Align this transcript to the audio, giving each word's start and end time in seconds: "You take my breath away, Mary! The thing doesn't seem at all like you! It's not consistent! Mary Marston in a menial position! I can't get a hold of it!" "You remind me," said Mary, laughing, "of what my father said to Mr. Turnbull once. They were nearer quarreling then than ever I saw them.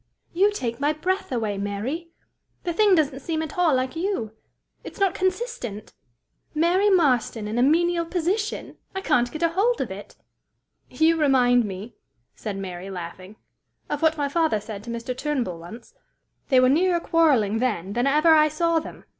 "You 0.33 0.51
take 0.51 0.79
my 0.79 0.93
breath 0.93 1.31
away, 1.31 1.59
Mary! 1.59 2.09
The 2.63 2.73
thing 2.73 2.95
doesn't 2.95 3.19
seem 3.19 3.43
at 3.43 3.55
all 3.55 3.75
like 3.75 3.95
you! 3.95 4.31
It's 4.83 4.99
not 4.99 5.13
consistent! 5.13 5.93
Mary 6.55 6.89
Marston 6.89 7.47
in 7.47 7.59
a 7.59 7.61
menial 7.61 8.07
position! 8.07 8.77
I 8.95 9.01
can't 9.01 9.31
get 9.31 9.43
a 9.43 9.49
hold 9.49 9.79
of 9.79 9.91
it!" 9.91 10.15
"You 10.89 11.17
remind 11.17 11.65
me," 11.65 11.93
said 12.33 12.57
Mary, 12.57 12.89
laughing, 12.89 13.35
"of 13.91 14.01
what 14.01 14.17
my 14.17 14.27
father 14.27 14.59
said 14.59 14.83
to 14.85 14.89
Mr. 14.89 15.15
Turnbull 15.15 15.59
once. 15.59 15.93
They 16.49 16.59
were 16.59 16.67
nearer 16.67 16.99
quarreling 16.99 17.59
then 17.59 17.93
than 17.93 18.07
ever 18.07 18.33
I 18.33 18.47
saw 18.47 18.79
them. 18.79 19.05